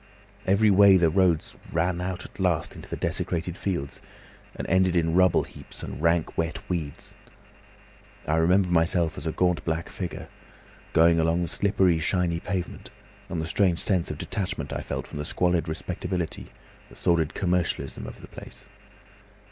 Every 0.47 0.71
way 0.71 0.97
the 0.97 1.11
roads 1.11 1.55
ran 1.71 2.01
out 2.01 2.25
at 2.25 2.39
last 2.39 2.75
into 2.75 2.89
the 2.89 2.95
desecrated 2.95 3.55
fields 3.55 4.01
and 4.55 4.67
ended 4.67 4.95
in 4.95 5.13
rubble 5.13 5.43
heaps 5.43 5.83
and 5.83 6.01
rank 6.01 6.35
wet 6.39 6.67
weeds. 6.67 7.13
I 8.25 8.37
remember 8.37 8.69
myself 8.69 9.15
as 9.15 9.27
a 9.27 9.31
gaunt 9.31 9.63
black 9.63 9.89
figure, 9.89 10.27
going 10.93 11.19
along 11.19 11.43
the 11.43 11.47
slippery, 11.47 11.99
shiny 11.99 12.39
pavement, 12.39 12.89
and 13.29 13.39
the 13.39 13.45
strange 13.45 13.77
sense 13.77 14.09
of 14.09 14.17
detachment 14.17 14.73
I 14.73 14.81
felt 14.81 15.05
from 15.05 15.19
the 15.19 15.23
squalid 15.23 15.67
respectability, 15.69 16.51
the 16.89 16.95
sordid 16.95 17.35
commercialism 17.35 18.07
of 18.07 18.21
the 18.21 18.27
place. 18.27 18.65